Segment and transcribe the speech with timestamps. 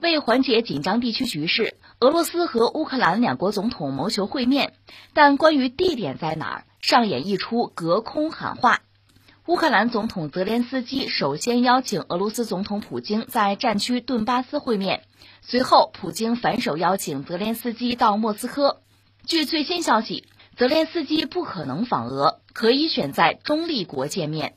[0.00, 4.74] 为缓解紧张地区局势，俄罗斯和乌克兰两国总统谋求会面，
[5.12, 8.80] 但关于地点在哪儿，上演一出隔空喊话。
[9.46, 15.02] 乌克兰总统泽连斯基首先邀请俄罗斯总统普京在战区顿巴斯会面，
[15.42, 18.80] 随后普京反手邀请泽连斯基到莫斯科。
[19.26, 20.24] 据最新消息，
[20.56, 24.54] 泽连斯基不可能访俄，可以选在中立国见面。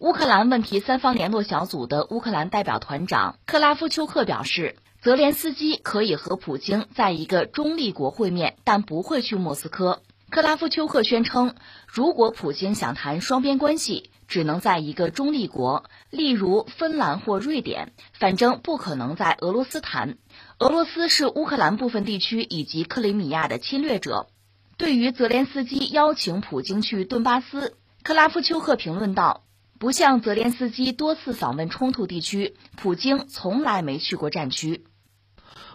[0.00, 10.00] 乌克兰问题三方联络小组的乌克兰代表团长克拉夫丘克表示，泽连斯基可以和普京在一个中立国会面，但不会去莫斯科。
[10.30, 11.54] 克拉夫丘克宣称，
[11.86, 20.16] 如果普京想谈双边关系，只能在一个中立国，例如芬兰或瑞典，反正不可能在俄罗斯谈。
[20.58, 24.28] 俄罗斯是乌克兰部分地区以及克里米亚的侵略者。
[24.78, 29.42] 对于泽连斯基邀请普京去顿巴斯，克拉夫丘克评论道
[29.80, 34.84] ：“不像泽连斯基多次访问冲突地区，普京从来没去过战区。”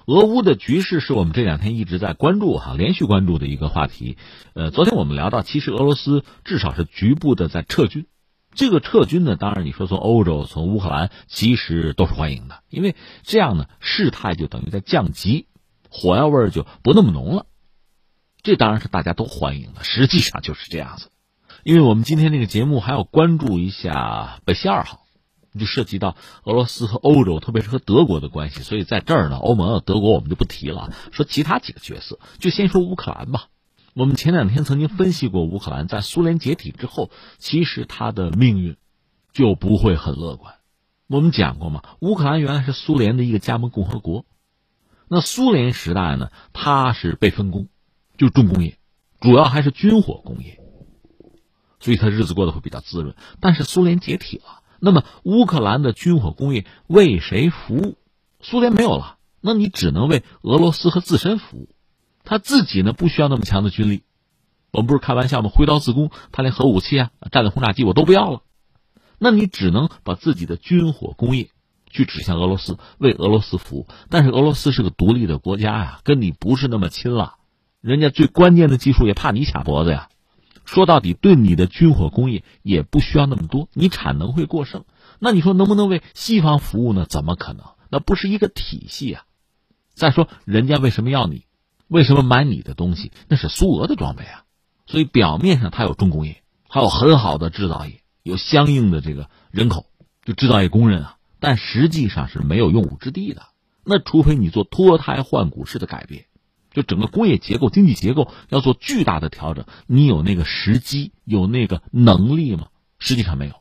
[0.06, 4.20] 俄乌的局势是我们这两天一直在关注哈，连续关注的一个话题。
[4.54, 8.06] 呃，昨天我们聊到，其实俄罗斯至少是局部的在撤军。
[8.54, 15.48] 这个撤军呢，当然你说从欧洲、从乌克兰，其实都是欢迎的，因为这样呢，事态就等于在降级，
[15.90, 17.48] 火药味就不那么浓了。
[18.44, 21.10] 这当然是大家都欢迎的，实际上就是这样子。
[21.66, 25.02] 因为我们今天这个节目还要关注一下北溪二号。
[25.58, 30.94] 就涉及到俄罗斯和欧洲，特别是和德国的关系，所以在这儿呢，欧盟、德国我们就不提了。
[31.14, 33.48] 说其他几个角色，就先说乌克兰吧。
[33.94, 38.76] 我们前两天曾经分析过，乌克兰在苏联解体之后，其实它的命运
[39.32, 40.56] 就不会很乐观。
[41.08, 44.26] 我们讲过嘛，乌克兰原来是苏联的一个加盟共和国，
[45.08, 47.70] 那苏联时代呢，它是被分工，
[48.18, 48.78] 就重工业，
[49.22, 50.60] 主要还是军火工业，
[51.80, 53.16] 所以他日子过得会比较滋润。
[53.40, 54.62] 但是苏联解体了。
[54.80, 57.98] 那么，乌克兰的军火工业为谁服务？
[58.42, 61.70] 苏联没有了，那你只能为俄罗斯和自身服务。
[62.24, 64.04] 他自己呢，不需要那么强的军力。
[64.72, 65.50] 我们不是开玩笑吗？
[65.52, 68.42] 挥刀自宫，他连核武器啊、战略轰炸机我都不要了。
[69.18, 71.50] 那你只能把自己的军火工业
[71.90, 73.88] 去指向俄罗斯，为俄罗斯服务。
[74.10, 77.36] 但是俄罗斯是个独立的国家呀，跟你不是那么亲了。
[77.80, 80.10] 人家最关键的技术也怕你卡脖子呀。
[80.66, 84.84] 说到底，对你的军火工业也不需要那么多，你产能会过剩。
[85.20, 87.06] 那你说能不能为西方服务呢？
[87.08, 87.66] 怎么可能？
[87.90, 89.24] 那不是一个体系啊！
[89.94, 91.46] 再说，人家为什么要你？
[91.88, 93.12] 为什么买你的东西？
[93.28, 94.44] 那是苏俄的装备啊！
[94.88, 99.86] 所以表面上它有重工业，还有很好的制造业，有相应的这个人口，
[100.26, 103.44] 就制造业工人啊，但实际上是没有用武之地的。
[103.84, 106.26] 那除非你做脱胎换骨式的改变。
[106.76, 112.68] 就整个工业结构、经济结构要做巨大的调整，你有那个时机、有那个能力吗？
[113.00, 113.54] 实际上没有，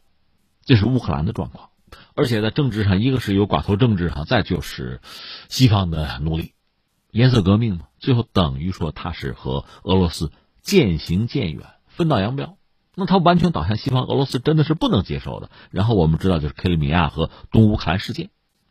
[0.64, 1.70] 这是乌克兰的状况。
[2.16, 5.00] 而且在政治上，一个是有寡头政治哈，再就是
[5.48, 6.54] 西方的努力，
[7.12, 12.56] 颜色革命嘛，最后等于说他是和俄罗斯渐行渐远，分道扬镳。
[12.96, 15.50] 那他完全倒向西方，俄罗斯真的是不能接受的。
[15.70, 18.30] 然后我们知道，就是克里米亚和东乌克兰事件，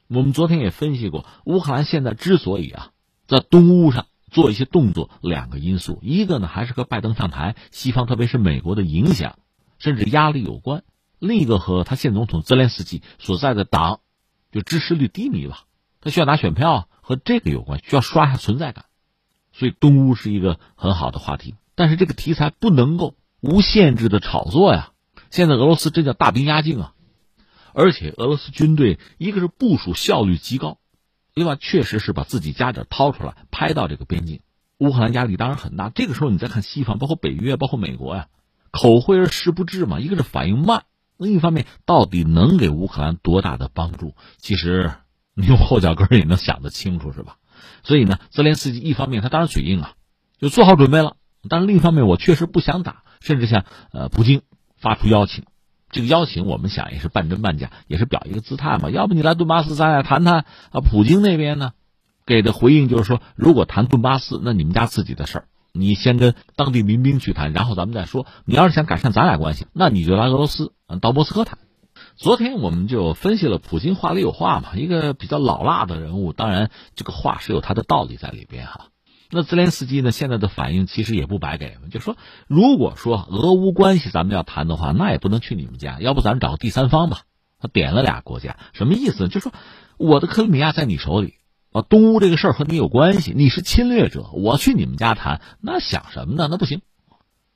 [0.10, 2.92] 我们昨天也分析过，乌克兰现在之所以啊
[3.26, 4.06] 在东乌上。
[4.34, 9.38] 做一些动作，两个因素，一个呢还是和拜登上台，西方特别是美国的影响，
[9.78, 10.82] 甚至压力有关；
[11.20, 14.00] 另一个和他现总统泽连斯基所在的党，
[14.52, 15.66] 就支持率低迷吧，
[16.02, 18.86] 他需要拿选票，和这个有关，需要刷下存在感。
[19.52, 24.90] 所以东乌是一个很好的话题，但是这个题材不能够无限制的炒作呀。
[25.30, 26.94] 现在俄罗斯这叫大兵压境啊，
[27.74, 30.80] 而且俄罗斯军队一个是部署效率极高。
[31.36, 33.36] 另外，确实是把自己家底掏出来
[33.68, 34.42] 开到这个边境，
[34.78, 35.90] 乌克兰压力当然很大。
[35.90, 38.28] 这个时候，你再看西方，包括北约，包括美国呀，
[38.72, 40.02] 口惠而实不至嘛。
[40.02, 40.84] 一个是反应慢，
[41.18, 44.16] 另一方面，到底能给乌克兰多大的帮助？
[44.38, 44.92] 其实
[45.34, 47.38] 你用后脚跟也能想得清楚，是吧？
[47.84, 49.94] 所以呢，泽连斯基一方面他当然嘴硬啊，
[50.40, 51.16] 就做好准备了；
[51.48, 53.64] 但是另一方面，我确实不想打，甚至向
[53.94, 54.42] 呃普京
[54.76, 55.46] 发出邀请。
[55.90, 58.90] 这个邀请我们想也是半真半假，也是表一个姿态嘛。
[58.90, 60.82] 要不你来顿巴斯，咱俩谈谈啊。
[60.82, 61.74] 普京那边呢，
[62.26, 68.26] 给的回应就是说，如果谈顿巴斯，那你们家自己的事儿，你先跟当地民兵去谈，然后咱们再说。
[68.46, 71.58] 你要是想改善咱俩关系，那你就来俄罗斯，到莫斯科谈。
[72.16, 78.88] 昨天我们就分析了，普京话里有话嘛，一个比较老辣的人物，当然这个话是有他的道理在里边哈。
[79.36, 80.12] 那泽连斯基呢？
[80.12, 82.16] 现在的反应其实也不白给，就说
[82.48, 87.22] 如果说俄乌关系咱们要谈的话，那也不能去你们家，要不咱找个第三方吧。
[87.60, 89.28] 他点了俩国家，什么意思？
[89.30, 89.52] 就说
[89.98, 91.34] 我的克里米亚在你手里
[91.74, 96.48] 啊，东乌这个事儿和你有关系，你是侵略者，我去你们家谈，那想什么呢？
[96.50, 96.82] 那不行，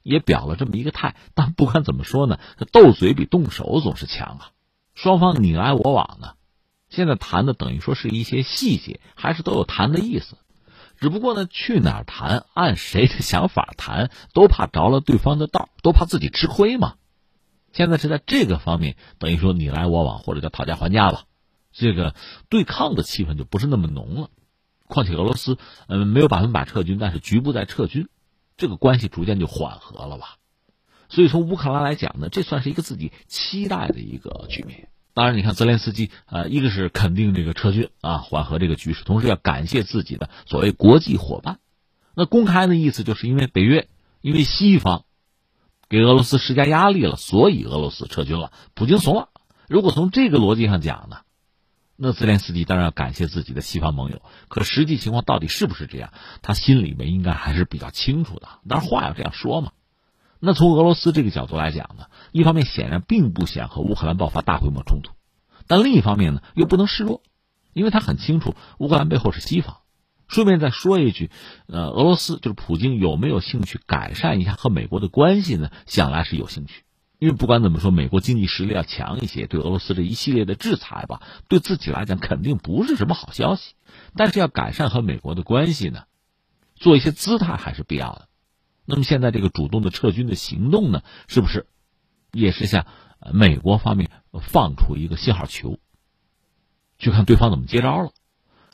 [0.02, 1.16] 也表了这么一个态。
[1.36, 2.40] 但不管怎么说呢，
[2.72, 4.50] 斗嘴比动手总是强啊，
[4.96, 6.36] 双方你来我往的。
[6.90, 10.36] 现在谈的等于说是一些细节，还是都有谈的意思。
[11.00, 16.96] 只不过呢，去哪儿谈，按谁的想法谈，都怕着了对方的道，都怕自己吃亏嘛。
[17.72, 21.26] 现在是在这个方面，等于说你来我往，或者叫讨价还价吧。
[21.78, 22.16] 这个
[22.50, 24.30] 对抗的气氛就不是那么浓了。
[24.88, 25.58] 况且俄罗斯，
[25.88, 28.08] 嗯，没有百分百撤军，但是局部在撤军，
[28.56, 30.38] 这个关系逐渐就缓和了吧。
[31.10, 34.90] 所以从乌克兰来讲呢，这算是一个自己期待的一个局面。
[35.14, 41.60] 当然，你看泽连斯基，呃，一个是肯定这个撤军啊，缓和这个局势，同时要感谢自己的所谓国际伙伴。
[42.14, 43.88] 那公开的意思就是因为北约，
[44.22, 45.06] 因为西方
[45.90, 49.30] 给俄罗斯施加压力了，所以俄罗斯撤军了，普京怂了。
[49.68, 51.22] 如果从这个逻辑上讲呢，
[51.98, 54.22] 那泽连斯基当然要感谢自己的西方盟友。
[54.48, 58.48] 可实际情况到底是不是这样，他心里面应该还是比较清楚的。
[58.70, 59.72] 但是话要这样说嘛。
[60.40, 65.12] 那从俄罗斯这个角度来讲呢，一方面显然并不想和乌克兰爆发大规模冲突，
[65.66, 67.24] 但另一方面呢又不能示弱，
[67.74, 69.78] 因为他很清楚乌克兰背后是西方。
[70.28, 71.32] 顺便再说一句，
[71.68, 75.72] 呃，俄罗斯就是普京有没有兴趣改善一下和美国的关系呢？
[75.86, 76.84] 想来是有兴趣，
[77.20, 83.74] 因为不管怎么说，美国经济实力要强一些，对俄罗斯这一系列的制裁吧，对自己来讲肯定不是什么好消息。
[84.16, 86.04] 但是要改善和美国的关系呢，
[86.76, 88.28] 做一些姿态还是必要的。
[88.86, 91.66] 那么现在这个主动的撤军的行动呢，是不是
[92.32, 92.86] 也是向
[93.34, 95.80] 美国方面放出一个信号球，
[97.00, 98.12] 去看对方怎么接招了？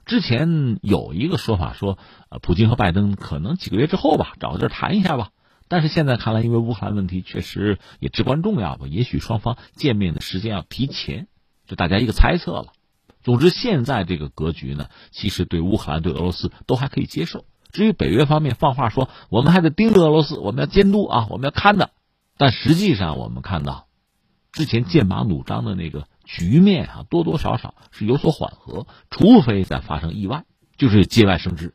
[0.05, 1.97] 之前有一个说法说，
[2.27, 5.29] 呃，普京和拜登可能几个月之后吧，找个地儿谈一下吧。
[5.67, 11.27] 但是现在看来，因为乌克兰问题确实也至关重要吧，也许双方见面的时间要提前，
[11.65, 12.73] 就大家一个猜测了。
[13.23, 17.45] 总之，现在这个格局呢，其实对乌克兰、对俄罗斯都还可以接受。
[17.71, 21.91] 至于北约方面放话说，我们还得盯着俄罗斯，我们要监督啊，我们要看的。
[22.37, 23.87] 但实际上，我们看到
[24.51, 30.43] 之前剑拔弩张的那个局面啊，多多少少是有所缓和，除非再发生意外，
[30.77, 31.73] 就是节外生枝。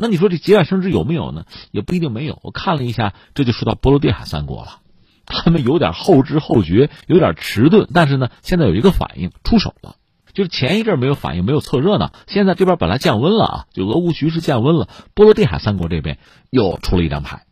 [0.00, 1.44] 那你说这节外生枝有没有呢？
[1.70, 2.38] 也不一定没有。
[2.42, 4.80] 我看了一下，这就说到波罗的海三国了，
[5.26, 9.96] 他们有点后知后觉，有点迟钝，但是呢，现在有一个反应，出手了。
[10.32, 12.12] 就是前一阵没有反应，没有凑热闹。
[12.28, 14.88] 现在这边本来降温了啊，就俄乌局势降温了。
[15.12, 16.18] 波罗的海三国这边
[16.48, 17.44] 又出了一张牌，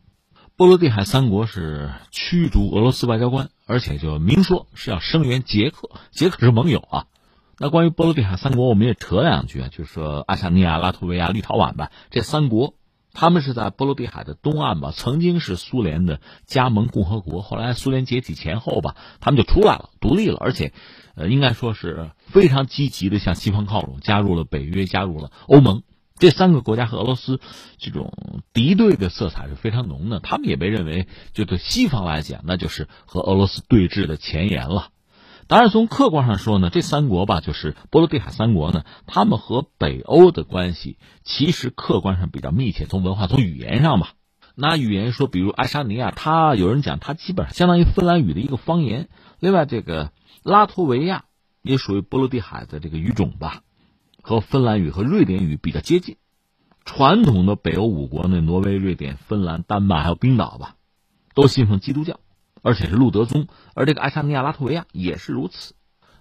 [0.56, 7.06] 波罗的海三国是驱逐俄罗斯外交官，而且就明说是要声援捷克，捷克是盟友啊。
[7.58, 12.74] 那关于波罗的海三国，我们也扯两句啊，就是说爱沙尼亚、拉脱维亚、立陶宛吧，这三国，
[13.12, 20.72] 他们是在波罗的海的东岸吧，曾经是苏联的加盟共和国，后来苏联解体前后吧，他们就出来了，独立了，而且。
[21.20, 25.82] 呃，应该说是非常积极的向西方靠拢，加入了北约，加入了欧盟。
[26.20, 27.40] 这三个国家和俄罗斯
[27.76, 28.12] 这种
[28.52, 30.20] 敌对的色彩是非常浓的。
[30.20, 34.90] 他们也被认为，就对西方来讲，那就是和俄罗斯对峙的前沿了。
[35.48, 42.84] 当然，从客观上说呢，这三国吧，就是波罗的海三国呢，他们和北欧的关系其实客观上比较密切。
[42.86, 44.12] 从文化、从语言上吧，
[44.54, 49.08] 拿语言说，比如爱沙尼亚，它有人讲它基本上相当于芬兰语的一个方言。
[49.40, 50.12] 另外，这个。
[50.44, 51.24] 拉脱维亚
[51.62, 53.64] 也属于波罗的海的这个语种吧，
[54.22, 56.16] 和芬兰语和瑞典语比较接近。
[56.86, 60.76] 传统的北欧五国呢，挪威、瑞典、芬兰、丹麦还有冰岛吧，
[61.34, 62.18] 都信奉基督教，
[62.68, 63.46] 而且是路德宗。
[63.74, 65.74] 而这个爱沙尼亚、拉脱维亚也是如此，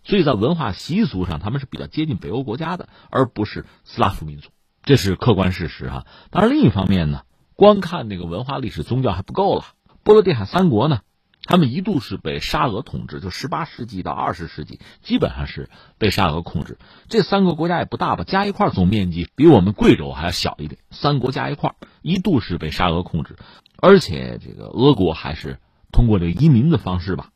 [0.04, 4.50] 所以在文化习俗上，他们是比较接近北欧国家的，而不是斯拉夫民族，
[4.84, 6.06] 这是客观事实哈。
[6.32, 7.24] 当然，另一方面呢，
[7.56, 9.66] 光看那个文化历史宗教还不够了。
[10.04, 11.02] 波罗的海三国呢？
[11.50, 16.78] 他们一度是被沙俄统治，就十八世纪到二十世纪，基本上是被沙俄控制。
[17.08, 20.82] 这三个国家也不大吧，加一块总面积比我们贵州还要小一点。
[20.92, 23.38] 三国加一块，一度是被沙俄控制，
[23.78, 25.60] 而且这个俄国还是
[25.98, 27.32] 通过这个移民的方式吧，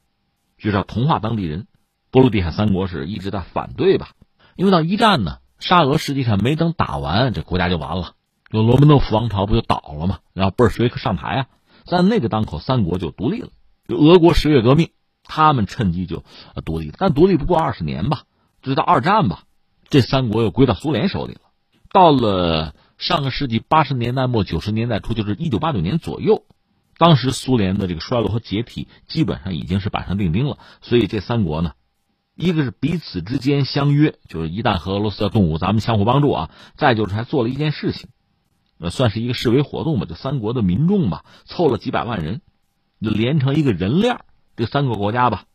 [0.60, 1.66] 就是要同化当地人。
[2.12, 4.12] 波罗的海三国是一直在反对吧，
[4.56, 8.14] 因为到一战呢，沙俄实际上没等打完，这国家就完了，
[8.52, 10.20] 就罗曼诺夫王朝不就倒了吗？
[10.34, 11.48] 然后布尔什维克上台啊，
[11.86, 13.50] 在那个当口，三国就独立了。
[13.88, 14.90] 就俄国十月革命，
[15.24, 16.24] 他们趁机就
[16.64, 18.26] 独立，但独立不过二十年吧，
[18.62, 19.46] 直到二战吧，
[19.90, 21.42] 这三国又归到苏联手里了。
[21.92, 26.46] 到了上个世纪八十年代末九十年代初，就是一九八九年左右，
[27.02, 30.60] 当时苏联的这个衰落和解体基本上已经是板上钉钉了。
[30.84, 31.74] 所以这三国呢，
[32.36, 38.12] 一个是彼此之间相约，就是一旦和俄罗斯要动武，咱们相互帮助啊；再就是还做了一件事情，
[38.78, 42.42] 呃，算是一个示威活动吧，就三国的民众吧，凑了几百万人。
[43.02, 44.20] 就连成一个人链
[44.56, 45.46] 这三个国家吧，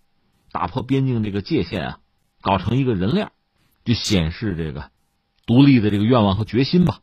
[0.50, 1.98] 打破边境这个界限啊，
[2.40, 3.30] 搞成一个人链
[3.84, 4.90] 就显示这个
[5.46, 7.02] 独立的这个愿望和决心吧。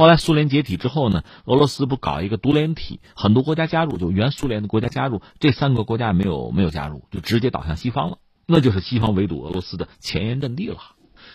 [0.00, 8.16] 后来苏联解体之后呢，俄罗斯不搞一个独联体，很多国家加入，就原苏联的国家加入，这三个国家没有没有加入，就直接倒向西方了，
[8.46, 10.78] 那就是西方围堵俄罗斯的前沿阵地了。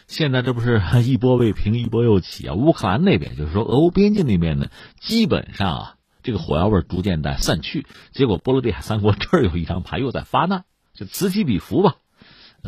[0.08, 2.56] 现在这不是 一波未平一波又起啊？
[2.56, 4.70] 乌克兰那边就是说，俄乌边境那边呢，
[5.00, 7.86] 基本上啊，这个火药味逐渐在散去。
[8.14, 10.64] 结果波罗的海三国这儿有一张牌又在发难，
[10.96, 11.98] 就此起彼伏吧。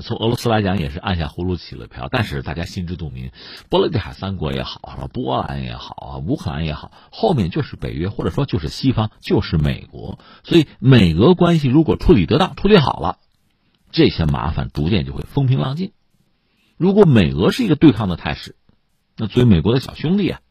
[0.01, 2.07] 从俄罗斯来讲，也是按下葫芦起了瓢。
[2.11, 3.31] 但是大家心知肚明，
[3.69, 5.07] 波罗的海三国也好，是？
[5.07, 10.19] 波兰也好啊，乌克兰也好，后面就是北约，或者说就是西方，就是美国。
[10.43, 13.17] 所以美俄关系如果处理得当、处理好了，
[13.91, 15.91] 这些麻烦逐渐就会风平浪静。
[16.77, 18.55] 如果美俄是一个对抗的态势，
[19.15, 20.41] 那作为美国的小兄弟啊，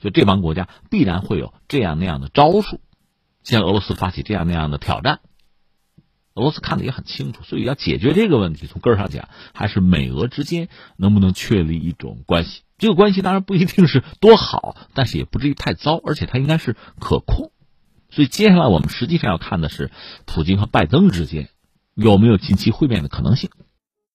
[0.00, 2.80] 就这帮国家必然会有这样那样的招数，
[3.42, 5.20] 向俄罗斯发起这样那样的挑战。
[6.36, 12.60] 俄罗斯看的也很清楚，所以要解决这个问题，从根儿上讲，还是美俄之间能不能确立一种关系。
[12.76, 17.52] 这个关系当然不一定是多好，但是也不至于太糟，而且它应该是可控。
[18.10, 19.90] 所以接下来我们实际上要看的是，
[20.26, 21.48] 普京和拜登之间
[21.94, 23.48] 有没有近期会面的可能性。